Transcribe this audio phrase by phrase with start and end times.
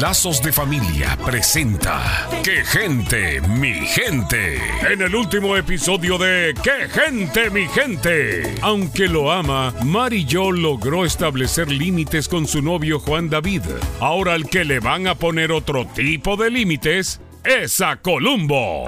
[0.00, 4.60] Lazos de Familia presenta ¡Qué gente, mi gente!
[4.88, 8.54] En el último episodio de ¡Qué gente, mi gente!
[8.62, 13.62] Aunque lo ama, Mari Jo logró establecer límites con su novio Juan David.
[13.98, 18.84] Ahora el que le van a poner otro tipo de límites es a Columbo.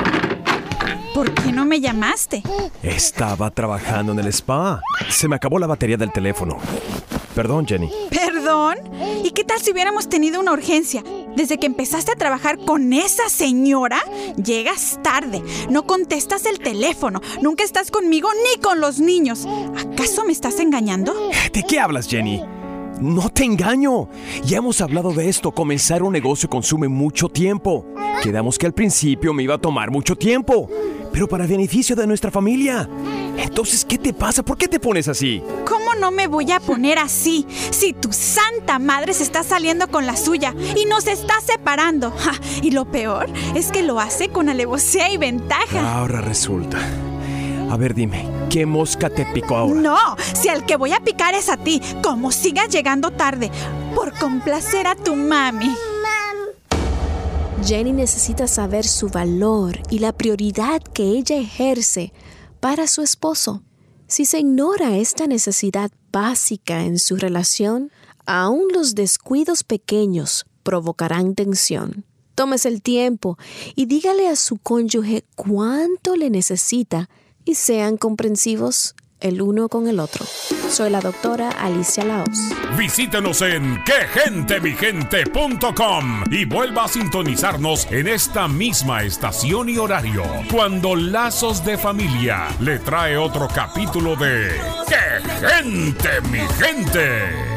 [1.12, 2.44] ¿Por qué no me llamaste?
[2.84, 4.80] Estaba trabajando en el spa.
[5.08, 6.58] Se me acabó la batería del teléfono.
[7.34, 7.90] Perdón, Jenny.
[8.50, 8.78] ¿Perdón?
[9.24, 11.04] ¿Y qué tal si hubiéramos tenido una urgencia?
[11.36, 14.00] Desde que empezaste a trabajar con esa señora,
[14.42, 19.46] llegas tarde, no contestas el teléfono, nunca estás conmigo ni con los niños.
[19.76, 21.14] ¿Acaso me estás engañando?
[21.52, 22.42] ¿De qué hablas, Jenny?
[23.00, 24.08] No te engaño.
[24.44, 25.52] Ya hemos hablado de esto.
[25.52, 27.86] Comenzar un negocio consume mucho tiempo.
[28.20, 30.68] Quedamos que al principio me iba a tomar mucho tiempo,
[31.12, 32.90] pero para beneficio de nuestra familia.
[33.38, 34.42] Entonces, ¿qué te pasa?
[34.42, 35.40] ¿Por qué te pones así?
[35.64, 40.06] ¿Cómo no me voy a poner así si tu santa madre se está saliendo con
[40.06, 42.12] la suya y nos está separando?
[42.62, 45.96] y lo peor es que lo hace con alevosía y ventaja.
[45.96, 46.78] Ahora resulta.
[47.70, 49.80] A ver, dime, ¿qué mosca te picó ahora?
[49.80, 53.50] No, si al que voy a picar es a ti, como sigas llegando tarde,
[53.94, 55.72] por complacer a tu mami.
[57.64, 62.12] Jenny necesita saber su valor y la prioridad que ella ejerce
[62.58, 63.62] para su esposo.
[64.10, 67.92] Si se ignora esta necesidad básica en su relación,
[68.26, 72.04] aún los descuidos pequeños provocarán tensión.
[72.34, 73.38] Tómese el tiempo
[73.76, 77.08] y dígale a su cónyuge cuánto le necesita
[77.44, 80.24] y sean comprensivos el uno con el otro.
[80.68, 82.38] Soy la doctora Alicia Laos.
[82.76, 91.64] Visítenos en quegentemigente.com y vuelva a sintonizarnos en esta misma estación y horario cuando Lazos
[91.64, 94.52] de Familia le trae otro capítulo de
[94.88, 94.96] ¡Qué
[95.46, 97.49] gente, mi gente!